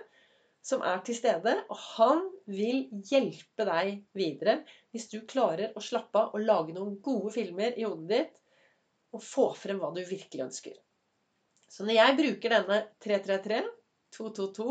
som 0.65 0.83
er 0.87 1.01
til 1.07 1.17
stede, 1.17 1.55
og 1.71 1.79
han 1.97 2.25
vil 2.49 2.87
hjelpe 3.11 3.67
deg 3.69 4.03
videre 4.17 4.59
hvis 4.93 5.09
du 5.13 5.21
klarer 5.29 5.75
å 5.77 5.83
slappe 5.85 6.21
av 6.23 6.37
og 6.37 6.45
lage 6.45 6.75
noen 6.77 6.99
gode 7.05 7.33
filmer 7.37 7.77
i 7.77 7.87
hodet 7.87 8.11
ditt 8.13 8.35
og 9.17 9.25
få 9.25 9.49
frem 9.57 9.81
hva 9.81 9.91
du 9.95 10.03
virkelig 10.05 10.45
ønsker. 10.45 10.75
Så 11.69 11.85
når 11.85 11.99
jeg 11.99 12.17
bruker 12.19 12.55
denne 12.55 12.79
333, 13.05 13.63
222, 14.17 14.69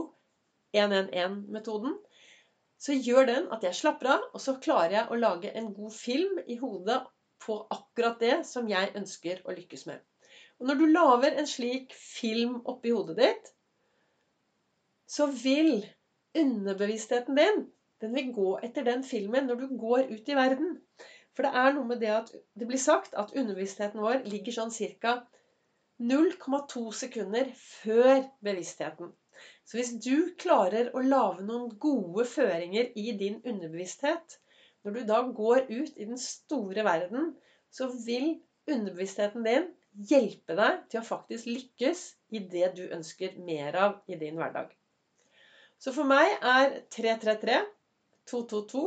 111-metoden, 0.77 1.96
så 2.77 2.93
gjør 2.93 3.27
den 3.29 3.48
at 3.53 3.63
jeg 3.65 3.75
slapper 3.75 4.12
av, 4.15 4.25
og 4.34 4.41
så 4.41 4.57
klarer 4.62 4.96
jeg 5.00 5.10
å 5.10 5.19
lage 5.19 5.53
en 5.57 5.72
god 5.74 5.93
film 5.96 6.41
i 6.46 6.57
hodet 6.62 7.00
på 7.43 7.57
akkurat 7.74 8.19
det 8.22 8.36
som 8.50 8.69
jeg 8.69 8.93
ønsker 8.98 9.41
å 9.46 9.55
lykkes 9.57 9.88
med. 9.89 10.03
Og 10.57 10.69
når 10.69 10.79
du 10.79 10.86
lager 10.89 11.38
en 11.38 11.50
slik 11.50 11.93
film 11.98 12.60
oppi 12.65 12.93
hodet 12.93 13.17
ditt, 13.19 13.50
så 15.07 15.29
vil 15.31 15.81
underbevisstheten 16.38 17.38
din 17.38 17.65
den 18.01 18.13
vil 18.13 18.34
gå 18.34 18.50
etter 18.65 18.86
den 18.86 19.03
filmen 19.03 19.48
når 19.50 19.62
du 19.63 19.77
går 19.81 20.12
ut 20.12 20.29
i 20.29 20.36
verden. 20.38 20.75
For 21.34 21.46
det 21.46 21.62
er 21.62 21.74
noe 21.74 21.89
med 21.89 22.01
det 22.01 22.12
at 22.13 22.29
det 22.57 22.67
blir 22.69 22.81
sagt 22.81 23.15
at 23.17 23.34
underbevisstheten 23.34 24.01
vår 24.01 24.25
ligger 24.29 24.53
sånn 24.53 24.74
ca. 25.01 25.15
0,2 25.98 26.84
sekunder 26.93 27.50
før 27.57 28.27
bevisstheten. 28.46 29.10
Så 29.67 29.79
hvis 29.79 29.94
du 30.03 30.34
klarer 30.39 30.91
å 30.96 31.03
lage 31.03 31.46
noen 31.46 31.72
gode 31.82 32.25
føringer 32.29 32.91
i 32.96 33.13
din 33.20 33.39
underbevissthet, 33.44 34.38
når 34.84 34.96
du 34.96 35.01
da 35.10 35.22
går 35.39 35.65
ut 35.70 35.98
i 35.98 36.08
den 36.08 36.20
store 36.22 36.86
verden, 36.88 37.34
så 37.74 37.89
vil 38.06 38.38
underbevisstheten 38.67 39.44
din 39.48 39.67
hjelpe 40.08 40.56
deg 40.58 40.84
til 40.91 41.01
å 41.01 41.08
faktisk 41.08 41.50
lykkes 41.50 42.03
i 42.38 42.44
det 42.51 42.72
du 42.77 42.86
ønsker 42.94 43.38
mer 43.44 43.75
av 43.79 43.98
i 44.08 44.20
din 44.20 44.38
hverdag. 44.39 44.70
Så 45.77 45.94
for 45.94 46.10
meg 46.10 46.29
er 46.41 46.79
333, 46.94 47.60
222, 48.29 48.84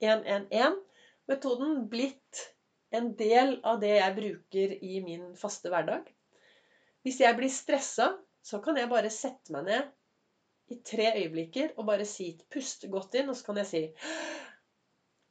111 0.00 0.78
metoden 1.30 1.84
blitt 1.90 2.46
en 2.96 3.12
del 3.18 3.56
av 3.66 3.80
det 3.82 3.92
jeg 3.96 4.16
bruker 4.16 4.72
i 4.82 5.00
min 5.04 5.30
faste 5.38 5.70
hverdag. 5.70 6.06
Hvis 7.04 7.20
jeg 7.22 7.36
blir 7.38 7.52
stressa, 7.52 8.10
så 8.42 8.60
kan 8.64 8.78
jeg 8.80 8.90
bare 8.90 9.12
sette 9.12 9.52
meg 9.54 9.66
ned 9.68 9.90
i 10.70 10.78
tre 10.86 11.10
øyeblikker 11.18 11.74
og 11.76 11.88
bare 11.88 12.06
si 12.08 12.32
Puste 12.52 12.88
godt 12.92 13.16
inn, 13.18 13.30
og 13.30 13.36
så 13.36 13.50
kan 13.50 13.60
jeg 13.60 13.70
si 13.70 13.82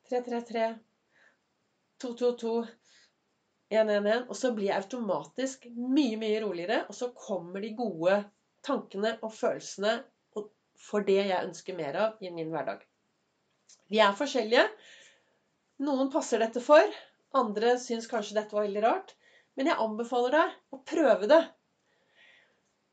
333 0.09 0.67
222 2.03 2.53
111. 3.69 4.25
Og 4.29 4.35
så 4.37 4.51
blir 4.55 4.71
jeg 4.71 4.83
automatisk 4.83 5.67
mye, 5.75 6.17
mye 6.19 6.39
roligere, 6.43 6.83
og 6.87 6.97
så 6.97 7.11
kommer 7.15 7.61
de 7.63 7.75
gode 7.77 8.21
tankene 8.65 9.17
og 9.21 9.33
følelsene 9.33 9.99
for 10.79 11.03
det 11.03 11.19
jeg 11.19 11.43
ønsker 11.43 11.75
mer 11.75 11.97
av 11.99 12.23
i 12.23 12.31
min 12.31 12.51
hverdag. 12.53 12.81
Vi 13.91 13.99
er 14.03 14.15
forskjellige. 14.15 14.65
Noen 15.83 16.11
passer 16.13 16.41
dette 16.41 16.61
for. 16.63 16.85
Andre 17.35 17.75
syns 17.81 18.07
kanskje 18.09 18.37
dette 18.37 18.55
var 18.55 18.67
veldig 18.67 18.83
rart. 18.85 19.15
Men 19.57 19.69
jeg 19.69 19.81
anbefaler 19.83 20.35
deg 20.37 20.75
å 20.75 20.79
prøve 20.87 21.29
det. 21.31 21.41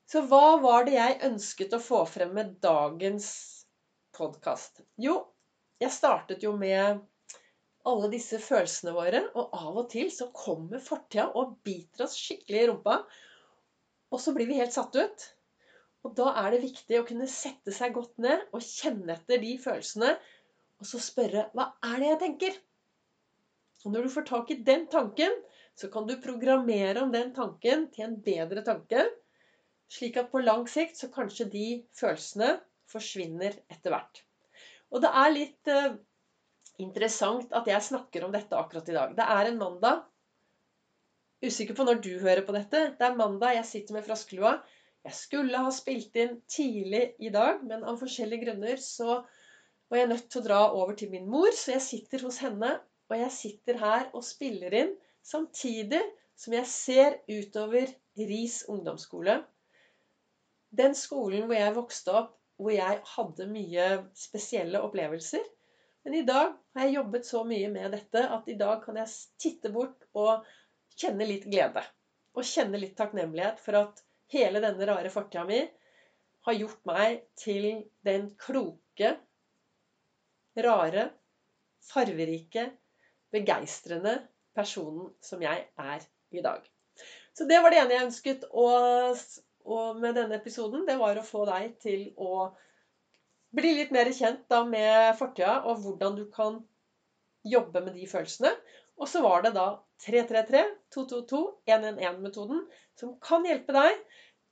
Så 0.07 0.21
hva 0.31 0.61
var 0.63 0.85
det 0.87 0.93
jeg 0.95 1.19
ønsket 1.27 1.73
å 1.75 1.83
få 1.83 2.05
frem 2.07 2.37
med 2.37 2.53
dagens 2.63 3.29
podkast? 4.15 4.85
Jo, 5.03 5.17
jeg 5.83 5.91
startet 5.91 6.45
jo 6.47 6.53
med 6.55 7.01
alle 7.91 8.11
disse 8.13 8.39
følelsene 8.43 8.95
våre, 8.95 9.25
og 9.35 9.57
av 9.59 9.81
og 9.83 9.89
til 9.91 10.13
så 10.15 10.29
kommer 10.31 10.83
fortida 10.83 11.25
og 11.41 11.57
biter 11.67 12.07
oss 12.07 12.15
skikkelig 12.21 12.61
i 12.61 12.69
rumpa. 12.71 13.01
Og 14.15 14.23
så 14.23 14.37
blir 14.37 14.47
vi 14.47 14.61
helt 14.61 14.77
satt 14.77 14.95
ut. 14.95 15.27
Og 16.07 16.15
da 16.23 16.31
er 16.45 16.55
det 16.55 16.63
viktig 16.69 17.01
å 17.01 17.09
kunne 17.11 17.27
sette 17.27 17.75
seg 17.75 17.99
godt 17.99 18.15
ned 18.23 18.47
og 18.55 18.63
kjenne 18.63 19.19
etter 19.19 19.43
de 19.43 19.57
følelsene, 19.59 20.15
og 20.79 20.87
så 20.87 21.03
spørre 21.03 21.49
hva 21.57 21.73
er 21.91 21.99
det 21.99 22.13
jeg 22.13 22.23
tenker? 22.23 22.63
Og 23.83 23.91
når 23.91 24.07
du 24.07 24.15
får 24.15 24.31
tak 24.31 24.55
i 24.55 24.63
den 24.71 24.87
tanken, 24.93 25.35
så 25.75 25.91
kan 25.91 26.07
du 26.07 26.15
programmere 26.23 27.03
om 27.03 27.11
den 27.11 27.35
tanken 27.35 27.89
til 27.91 28.07
en 28.07 28.21
bedre 28.23 28.63
tanke 28.63 29.09
slik 29.93 30.19
at 30.21 30.31
på 30.33 30.43
lang 30.43 30.67
sikt 30.71 30.99
så 30.99 31.09
kanskje 31.13 31.49
de 31.53 31.67
følelsene 31.97 32.57
forsvinner 32.91 33.55
etter 33.73 33.93
hvert. 33.95 34.23
Og 34.95 35.03
det 35.03 35.11
er 35.23 35.33
litt 35.35 35.71
uh, 35.73 35.97
interessant 36.83 37.55
at 37.57 37.69
jeg 37.71 37.89
snakker 37.89 38.27
om 38.27 38.35
dette 38.35 38.59
akkurat 38.59 38.89
i 38.91 38.97
dag. 38.97 39.15
Det 39.19 39.27
er 39.37 39.51
en 39.51 39.61
mandag. 39.61 40.05
Usikker 41.45 41.77
på 41.77 41.87
når 41.87 42.01
du 42.05 42.13
hører 42.23 42.45
på 42.47 42.55
dette. 42.57 42.83
Det 42.99 43.07
er 43.07 43.19
mandag, 43.19 43.57
jeg 43.59 43.71
sitter 43.71 43.99
med 43.99 44.07
froskelua. 44.07 44.57
Jeg 45.07 45.15
skulle 45.15 45.63
ha 45.63 45.73
spilt 45.75 46.17
inn 46.19 46.39
tidlig 46.51 47.03
i 47.23 47.31
dag, 47.35 47.61
men 47.67 47.85
av 47.87 48.01
forskjellige 48.01 48.47
grunner 48.47 48.81
så 48.83 49.21
var 49.87 50.01
jeg 50.01 50.11
nødt 50.11 50.31
til 50.33 50.43
å 50.43 50.47
dra 50.47 50.61
over 50.75 50.97
til 50.99 51.13
min 51.13 51.29
mor, 51.31 51.53
så 51.55 51.77
jeg 51.77 51.85
sitter 51.85 52.25
hos 52.27 52.41
henne. 52.43 52.73
Og 53.07 53.21
jeg 53.21 53.35
sitter 53.35 53.79
her 53.79 54.09
og 54.19 54.25
spiller 54.27 54.75
inn 54.75 54.97
samtidig 55.23 56.03
som 56.39 56.57
jeg 56.57 56.67
ser 56.71 57.21
utover 57.31 57.93
Ris 58.19 58.65
ungdomsskole 58.73 59.37
den 60.77 60.97
skolen 60.99 61.47
hvor 61.47 61.59
jeg 61.59 61.77
vokste 61.77 62.15
opp, 62.21 62.33
hvor 62.57 62.73
jeg 62.73 63.01
hadde 63.15 63.49
mye 63.51 63.87
spesielle 64.17 64.81
opplevelser. 64.85 65.45
Men 66.07 66.21
i 66.21 66.25
dag 66.29 66.53
har 66.77 66.87
jeg 66.87 66.97
jobbet 66.97 67.29
så 67.29 67.43
mye 67.49 67.69
med 67.73 67.93
dette 67.97 68.23
at 68.37 68.49
i 68.49 68.57
dag 68.59 68.81
kan 68.85 68.99
jeg 69.01 69.13
titte 69.43 69.73
bort 69.75 70.07
og 70.17 70.47
kjenne 70.97 71.27
litt 71.29 71.49
glede. 71.51 71.83
Og 72.37 72.47
kjenne 72.47 72.81
litt 72.81 72.97
takknemlighet 72.99 73.61
for 73.63 73.81
at 73.81 74.03
hele 74.33 74.63
denne 74.63 74.89
rare 74.89 75.11
fortida 75.13 75.45
mi 75.49 75.61
har 76.47 76.59
gjort 76.61 76.83
meg 76.87 77.25
til 77.39 77.67
den 78.07 78.29
kloke, 78.39 79.17
rare, 80.63 81.09
farverike, 81.87 82.69
begeistrende 83.35 84.15
personen 84.57 85.11
som 85.25 85.43
jeg 85.43 85.67
er 85.75 86.07
i 86.33 86.43
dag. 86.45 86.63
Så 87.37 87.45
det 87.45 87.59
var 87.61 87.75
det 87.75 87.83
ene 87.83 87.97
jeg 87.97 88.07
ønsket 88.07 88.47
å 88.49 88.69
og 89.67 89.99
med 90.01 90.15
denne 90.19 90.35
episoden, 90.39 90.87
det 90.87 90.97
var 91.01 91.19
å 91.19 91.25
få 91.27 91.45
deg 91.49 91.79
til 91.83 92.13
å 92.17 92.49
bli 93.57 93.71
litt 93.79 93.93
mer 93.95 94.13
kjent 94.15 94.43
da 94.53 94.59
med 94.67 95.17
fortida, 95.19 95.53
og 95.67 95.75
hvordan 95.83 96.17
du 96.19 96.25
kan 96.33 96.53
jobbe 97.47 97.81
med 97.85 97.95
de 97.99 98.07
følelsene. 98.11 98.53
Og 98.97 99.07
så 99.11 99.19
var 99.25 99.39
det 99.45 99.53
da 99.57 99.67
333-222-111-metoden 100.07 102.61
som 102.99 103.09
kan 103.23 103.45
hjelpe 103.49 103.73
deg 103.77 103.93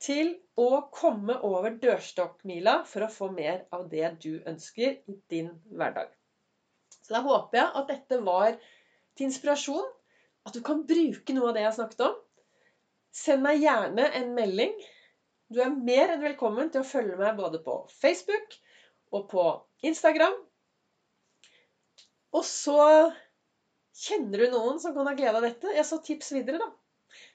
til 0.05 0.27
å 0.61 0.81
komme 0.93 1.35
over 1.47 1.71
dørstokkmila 1.81 2.75
for 2.89 3.01
å 3.07 3.13
få 3.13 3.29
mer 3.33 3.65
av 3.75 3.81
det 3.93 4.09
du 4.25 4.33
ønsker 4.49 4.91
i 5.09 5.15
din 5.33 5.51
hverdag. 5.73 6.09
Så 7.05 7.15
da 7.15 7.21
håper 7.25 7.59
jeg 7.61 7.69
at 7.81 7.91
dette 7.93 8.17
var 8.25 8.51
til 9.15 9.25
inspirasjon. 9.29 9.89
At 10.45 10.55
du 10.57 10.61
kan 10.65 10.85
bruke 10.85 11.33
noe 11.37 11.49
av 11.51 11.55
det 11.57 11.65
jeg 11.65 11.77
snakket 11.79 12.01
om. 12.09 12.15
Send 13.15 13.41
meg 13.45 13.63
gjerne 13.63 14.05
en 14.19 14.29
melding 14.37 14.75
du 15.55 15.61
er 15.63 15.75
mer 15.75 16.15
enn 16.15 16.25
velkommen 16.25 16.71
til 16.73 16.83
å 16.83 16.89
følge 16.89 17.19
meg 17.21 17.37
både 17.39 17.61
på 17.63 17.77
Facebook 17.95 18.57
og 19.15 19.29
på 19.31 19.45
Instagram. 19.87 20.35
Og 22.35 22.43
så 22.49 22.79
kjenner 23.95 24.43
du 24.43 24.57
noen 24.57 24.81
som 24.83 24.95
kan 24.97 25.07
ha 25.07 25.15
glede 25.15 25.39
av 25.39 25.47
dette, 25.47 25.71
ja, 25.77 25.85
så 25.87 26.01
tips 26.03 26.33
videre, 26.35 26.59
da. 26.59 26.73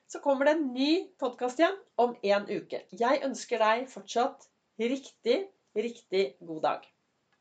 Så 0.09 0.19
kommer 0.23 0.49
det 0.49 0.57
en 0.57 0.67
ny 0.73 0.91
podkast 1.21 1.61
igjen 1.61 1.77
om 2.01 2.15
en 2.17 2.47
uke. 2.49 2.81
Jeg 2.91 3.23
ønsker 3.23 3.61
deg 3.61 3.87
fortsatt 3.91 4.49
riktig, 4.81 5.43
riktig 5.77 6.25
god 6.43 6.63
dag. 6.65 6.87